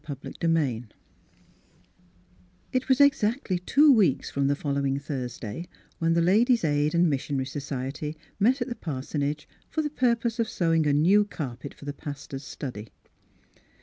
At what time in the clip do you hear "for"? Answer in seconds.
9.69-9.83, 11.75-11.85